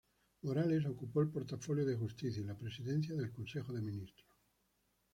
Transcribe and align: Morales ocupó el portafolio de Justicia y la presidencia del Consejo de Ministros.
Morales 0.41 0.83
ocupó 0.87 1.21
el 1.21 1.29
portafolio 1.29 1.85
de 1.85 1.95
Justicia 1.95 2.41
y 2.41 2.45
la 2.47 2.57
presidencia 2.57 3.13
del 3.13 3.31
Consejo 3.31 3.71
de 3.71 3.83
Ministros. 3.83 4.25